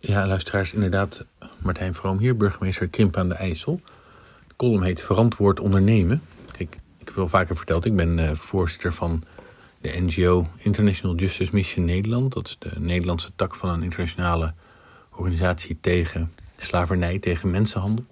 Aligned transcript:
Ja, 0.00 0.26
luisteraars, 0.26 0.74
inderdaad. 0.74 1.24
Martijn 1.58 1.94
Vroom 1.94 2.18
hier, 2.18 2.36
burgemeester 2.36 2.88
Krimp 2.88 3.16
aan 3.16 3.28
de 3.28 3.34
IJssel. 3.34 3.80
De 4.46 4.54
column 4.56 4.82
heet 4.82 5.02
Verantwoord 5.02 5.60
ondernemen. 5.60 6.22
Kijk, 6.46 6.74
ik 6.98 7.06
heb 7.06 7.14
wel 7.14 7.28
vaker 7.28 7.56
verteld, 7.56 7.84
ik 7.84 7.96
ben 7.96 8.18
uh, 8.18 8.30
voorzitter 8.32 8.92
van 8.92 9.22
de 9.80 10.00
NGO 10.00 10.46
International 10.56 11.16
Justice 11.16 11.54
Mission 11.54 11.84
Nederland. 11.84 12.32
Dat 12.32 12.46
is 12.46 12.56
de 12.58 12.70
Nederlandse 12.80 13.30
tak 13.36 13.54
van 13.54 13.68
een 13.68 13.82
internationale 13.82 14.54
organisatie 15.10 15.78
tegen 15.80 16.32
slavernij, 16.56 17.18
tegen 17.18 17.50
mensenhandel. 17.50 18.04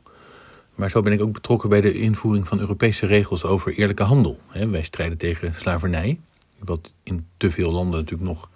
Maar 0.74 0.90
zo 0.90 1.02
ben 1.02 1.12
ik 1.12 1.22
ook 1.22 1.32
betrokken 1.32 1.68
bij 1.68 1.80
de 1.80 1.92
invoering 1.92 2.48
van 2.48 2.60
Europese 2.60 3.06
regels 3.06 3.44
over 3.44 3.72
eerlijke 3.72 4.02
handel. 4.02 4.40
wij 4.52 4.82
strijden 4.82 5.18
tegen 5.18 5.54
slavernij, 5.54 6.20
wat 6.58 6.92
in 7.02 7.26
te 7.36 7.50
veel 7.50 7.72
landen 7.72 8.00
natuurlijk 8.00 8.28
nog 8.28 8.50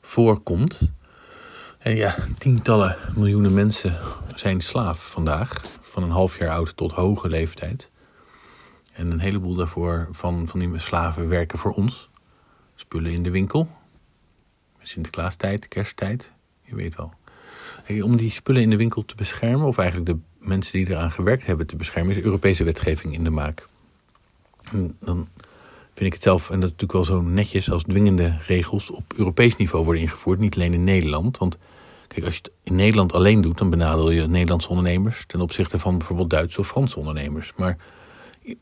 voorkomt. 0.00 0.92
En 1.84 1.96
ja, 1.96 2.14
tientallen 2.38 2.96
miljoenen 3.16 3.54
mensen 3.54 3.96
zijn 4.34 4.60
slaaf 4.60 5.10
vandaag, 5.10 5.62
van 5.80 6.02
een 6.02 6.10
half 6.10 6.38
jaar 6.38 6.50
oud 6.50 6.76
tot 6.76 6.92
hoge 6.92 7.28
leeftijd. 7.28 7.90
En 8.92 9.10
een 9.10 9.18
heleboel 9.18 9.54
daarvoor 9.54 10.08
van, 10.10 10.48
van 10.48 10.60
die 10.60 10.78
slaven 10.78 11.28
werken 11.28 11.58
voor 11.58 11.72
ons. 11.72 12.10
Spullen 12.74 13.12
in 13.12 13.22
de 13.22 13.30
winkel, 13.30 13.68
Sinterklaastijd, 14.82 15.68
kersttijd, 15.68 16.32
je 16.62 16.74
weet 16.74 16.96
wel. 16.96 17.12
om 18.02 18.16
die 18.16 18.30
spullen 18.30 18.62
in 18.62 18.70
de 18.70 18.76
winkel 18.76 19.04
te 19.04 19.14
beschermen, 19.14 19.66
of 19.66 19.78
eigenlijk 19.78 20.10
de 20.10 20.46
mensen 20.46 20.72
die 20.72 20.88
eraan 20.88 21.10
gewerkt 21.10 21.46
hebben 21.46 21.66
te 21.66 21.76
beschermen, 21.76 22.16
is 22.16 22.22
Europese 22.22 22.64
wetgeving 22.64 23.14
in 23.14 23.24
de 23.24 23.30
maak. 23.30 23.66
En 24.72 24.96
dan 25.00 25.28
vind 25.94 26.06
ik 26.06 26.12
het 26.12 26.22
zelf, 26.22 26.50
en 26.50 26.60
dat 26.60 26.70
is 26.70 26.76
natuurlijk 26.76 26.92
wel 26.92 27.18
zo 27.18 27.20
netjes 27.20 27.70
als 27.70 27.82
dwingende 27.82 28.36
regels 28.46 28.90
op 28.90 29.12
Europees 29.16 29.56
niveau 29.56 29.84
worden 29.84 30.02
ingevoerd, 30.02 30.38
niet 30.38 30.54
alleen 30.54 30.72
in 30.72 30.84
Nederland. 30.84 31.38
Want 31.38 31.58
kijk, 32.08 32.24
als 32.24 32.34
je 32.34 32.40
het 32.42 32.52
in 32.62 32.74
Nederland 32.74 33.12
alleen 33.12 33.40
doet, 33.40 33.58
dan 33.58 33.70
benadeel 33.70 34.10
je 34.10 34.26
Nederlandse 34.26 34.68
ondernemers 34.68 35.24
ten 35.26 35.40
opzichte 35.40 35.78
van 35.78 35.98
bijvoorbeeld 35.98 36.30
Duitse 36.30 36.60
of 36.60 36.68
Franse 36.68 36.98
ondernemers. 36.98 37.52
Maar 37.56 37.76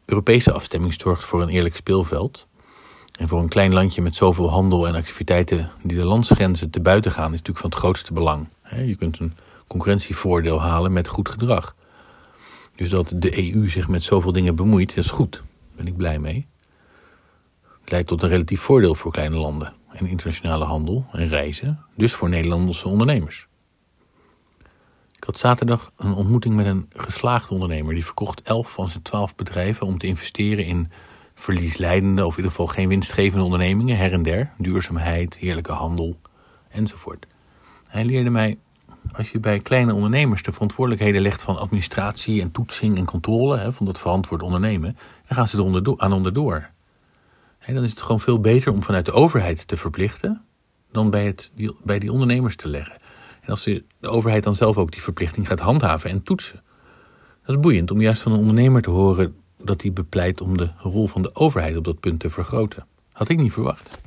Europese 0.04 0.52
afstemming 0.52 0.94
zorgt 0.94 1.24
voor 1.24 1.42
een 1.42 1.48
eerlijk 1.48 1.76
speelveld. 1.76 2.46
En 3.18 3.28
voor 3.28 3.40
een 3.40 3.48
klein 3.48 3.72
landje 3.72 4.02
met 4.02 4.14
zoveel 4.14 4.50
handel 4.50 4.86
en 4.86 4.94
activiteiten 4.94 5.70
die 5.82 5.96
de 5.96 6.04
landsgrenzen 6.04 6.70
te 6.70 6.80
buiten 6.80 7.10
gaan, 7.10 7.24
is 7.24 7.30
natuurlijk 7.30 7.58
van 7.58 7.70
het 7.70 7.78
grootste 7.78 8.12
belang. 8.12 8.48
Je 8.86 8.96
kunt 8.96 9.18
een 9.18 9.34
concurrentievoordeel 9.66 10.60
halen 10.60 10.92
met 10.92 11.08
goed 11.08 11.28
gedrag. 11.28 11.74
Dus 12.76 12.90
dat 12.90 13.12
de 13.14 13.54
EU 13.54 13.68
zich 13.68 13.88
met 13.88 14.02
zoveel 14.02 14.32
dingen 14.32 14.54
bemoeit, 14.54 14.94
dat 14.94 15.04
is 15.04 15.10
goed. 15.10 15.32
Daar 15.32 15.42
ben 15.76 15.86
ik 15.86 15.96
blij 15.96 16.18
mee. 16.18 16.46
Leidt 17.92 18.08
tot 18.08 18.22
een 18.22 18.28
relatief 18.28 18.60
voordeel 18.60 18.94
voor 18.94 19.12
kleine 19.12 19.36
landen 19.36 19.72
en 19.90 20.06
internationale 20.06 20.64
handel 20.64 21.06
en 21.12 21.28
reizen, 21.28 21.84
dus 21.96 22.12
voor 22.14 22.28
Nederlandse 22.28 22.88
ondernemers. 22.88 23.46
Ik 25.16 25.24
had 25.24 25.38
zaterdag 25.38 25.92
een 25.96 26.14
ontmoeting 26.14 26.54
met 26.54 26.66
een 26.66 26.86
geslaagde 26.96 27.54
ondernemer. 27.54 27.94
Die 27.94 28.04
verkocht 28.04 28.42
elf 28.42 28.72
van 28.72 28.88
zijn 28.88 29.02
twaalf 29.02 29.34
bedrijven 29.34 29.86
om 29.86 29.98
te 29.98 30.06
investeren 30.06 30.64
in 30.64 30.90
verliesleidende 31.34 32.26
of 32.26 32.30
in 32.30 32.36
ieder 32.36 32.50
geval 32.50 32.66
geen 32.66 32.88
winstgevende 32.88 33.44
ondernemingen, 33.44 33.96
her 33.96 34.12
en 34.12 34.22
der, 34.22 34.52
duurzaamheid, 34.58 35.38
heerlijke 35.38 35.72
handel 35.72 36.16
enzovoort. 36.68 37.26
Hij 37.86 38.04
leerde 38.04 38.30
mij, 38.30 38.58
als 39.12 39.30
je 39.30 39.40
bij 39.40 39.60
kleine 39.60 39.94
ondernemers 39.94 40.42
de 40.42 40.52
verantwoordelijkheden 40.52 41.22
legt 41.22 41.42
van 41.42 41.58
administratie 41.58 42.40
en 42.40 42.52
toetsing 42.52 42.98
en 42.98 43.04
controle, 43.04 43.72
van 43.72 43.86
dat 43.86 43.98
verantwoord 43.98 44.42
ondernemen, 44.42 44.96
dan 45.26 45.36
gaan 45.36 45.48
ze 45.48 45.56
er 45.56 45.94
aan 45.96 46.12
onderdoor. 46.12 46.70
Dan 47.66 47.84
is 47.84 47.90
het 47.90 48.02
gewoon 48.02 48.20
veel 48.20 48.40
beter 48.40 48.72
om 48.72 48.82
vanuit 48.82 49.04
de 49.04 49.12
overheid 49.12 49.66
te 49.66 49.76
verplichten 49.76 50.44
dan 50.92 51.10
bij, 51.10 51.26
het, 51.26 51.50
die, 51.54 51.76
bij 51.84 51.98
die 51.98 52.12
ondernemers 52.12 52.56
te 52.56 52.68
leggen. 52.68 52.96
En 53.40 53.48
als 53.48 53.64
de, 53.64 53.84
de 54.00 54.08
overheid 54.08 54.44
dan 54.44 54.56
zelf 54.56 54.76
ook 54.76 54.92
die 54.92 55.02
verplichting 55.02 55.46
gaat 55.46 55.60
handhaven 55.60 56.10
en 56.10 56.22
toetsen. 56.22 56.62
Dat 57.46 57.56
is 57.56 57.62
boeiend 57.62 57.90
om 57.90 58.00
juist 58.00 58.22
van 58.22 58.32
een 58.32 58.38
ondernemer 58.38 58.82
te 58.82 58.90
horen 58.90 59.36
dat 59.58 59.82
hij 59.82 59.92
bepleit 59.92 60.40
om 60.40 60.56
de 60.56 60.70
rol 60.78 61.06
van 61.06 61.22
de 61.22 61.34
overheid 61.34 61.76
op 61.76 61.84
dat 61.84 62.00
punt 62.00 62.20
te 62.20 62.30
vergroten. 62.30 62.86
Had 63.12 63.28
ik 63.28 63.36
niet 63.36 63.52
verwacht. 63.52 64.00